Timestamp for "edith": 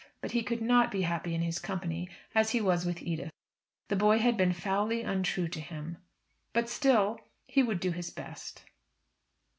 3.03-3.31